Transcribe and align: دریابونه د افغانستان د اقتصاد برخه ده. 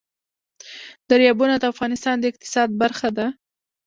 دریابونه 1.09 1.55
د 1.57 1.63
افغانستان 1.73 2.15
د 2.19 2.23
اقتصاد 2.31 2.69
برخه 2.81 3.09
ده. 3.17 3.27